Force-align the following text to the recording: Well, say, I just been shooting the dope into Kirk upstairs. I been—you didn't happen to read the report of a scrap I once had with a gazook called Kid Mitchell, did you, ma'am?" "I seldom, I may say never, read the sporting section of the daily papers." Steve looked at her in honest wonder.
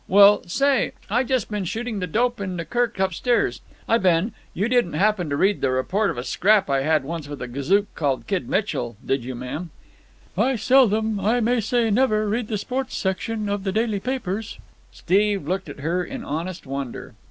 Well, 0.07 0.41
say, 0.47 0.93
I 1.11 1.23
just 1.23 1.51
been 1.51 1.65
shooting 1.65 1.99
the 1.99 2.07
dope 2.07 2.41
into 2.41 2.65
Kirk 2.65 2.97
upstairs. 2.97 3.61
I 3.87 3.99
been—you 3.99 4.67
didn't 4.67 4.93
happen 4.93 5.29
to 5.29 5.37
read 5.37 5.61
the 5.61 5.69
report 5.69 6.09
of 6.09 6.17
a 6.17 6.23
scrap 6.23 6.71
I 6.71 6.97
once 6.97 7.27
had 7.27 7.29
with 7.29 7.41
a 7.43 7.47
gazook 7.47 7.85
called 7.93 8.25
Kid 8.25 8.49
Mitchell, 8.49 8.97
did 9.05 9.23
you, 9.23 9.35
ma'am?" 9.35 9.69
"I 10.35 10.55
seldom, 10.55 11.19
I 11.19 11.39
may 11.39 11.59
say 11.61 11.91
never, 11.91 12.27
read 12.27 12.47
the 12.47 12.57
sporting 12.57 12.89
section 12.89 13.47
of 13.47 13.63
the 13.63 13.71
daily 13.71 13.99
papers." 13.99 14.57
Steve 14.91 15.47
looked 15.47 15.69
at 15.69 15.81
her 15.81 16.03
in 16.03 16.23
honest 16.25 16.65
wonder. 16.65 17.13